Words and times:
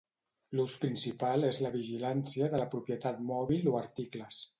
L'ús 0.59 0.77
principal 0.85 1.45
és 1.49 1.59
la 1.65 1.71
vigilància 1.75 2.47
de 2.53 2.61
la 2.63 2.67
propietat 2.73 3.21
mòbil 3.33 3.71
o 3.73 3.77
articles. 3.83 4.41